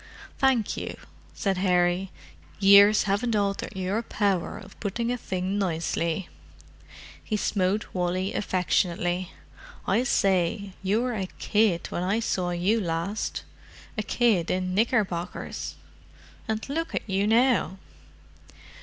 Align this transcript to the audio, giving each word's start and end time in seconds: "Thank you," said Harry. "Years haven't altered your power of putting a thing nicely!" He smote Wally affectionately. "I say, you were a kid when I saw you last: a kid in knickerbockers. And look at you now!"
"Thank 0.39 0.77
you," 0.77 0.97
said 1.35 1.59
Harry. 1.59 2.09
"Years 2.59 3.03
haven't 3.03 3.35
altered 3.35 3.73
your 3.75 4.01
power 4.01 4.57
of 4.57 4.79
putting 4.79 5.11
a 5.11 5.15
thing 5.19 5.59
nicely!" 5.59 6.27
He 7.23 7.37
smote 7.37 7.85
Wally 7.93 8.33
affectionately. 8.33 9.29
"I 9.87 10.03
say, 10.03 10.73
you 10.81 11.03
were 11.03 11.13
a 11.13 11.27
kid 11.37 11.85
when 11.91 12.01
I 12.01 12.19
saw 12.19 12.49
you 12.49 12.81
last: 12.81 13.43
a 13.95 14.01
kid 14.01 14.49
in 14.49 14.73
knickerbockers. 14.73 15.75
And 16.47 16.67
look 16.67 16.95
at 16.95 17.07
you 17.07 17.27
now!" 17.27 17.77